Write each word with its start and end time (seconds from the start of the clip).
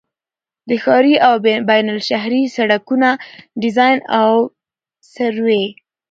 د 0.69 0.71
ښاري 0.83 1.15
او 1.27 1.33
بینالشهري 1.69 2.43
سړکونو 2.55 3.09
ډيزاين 3.61 3.99
او 4.19 4.31
سروې 5.13 5.65